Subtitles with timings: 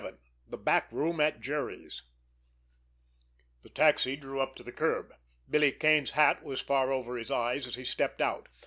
[0.03, 2.01] XI—THE BACK ROOM AT JERRY'S
[3.61, 5.13] The taxi drew up to the curb.
[5.47, 8.49] Billy Kane's hat was far over his eyes as he stepped out.